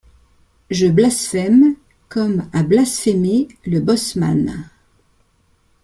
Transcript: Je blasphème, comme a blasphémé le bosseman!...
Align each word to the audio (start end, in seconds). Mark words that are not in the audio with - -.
Je 0.71 0.87
blasphème, 0.87 1.75
comme 2.09 2.49
a 2.53 2.63
blasphémé 2.63 3.49
le 3.67 3.81
bosseman!... 3.81 4.67